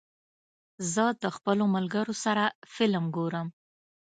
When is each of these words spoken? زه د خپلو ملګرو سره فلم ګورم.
زه 0.93 1.05
د 1.23 1.25
خپلو 1.35 1.63
ملګرو 1.75 2.13
سره 2.23 2.43
فلم 2.73 3.05
ګورم. 3.15 3.47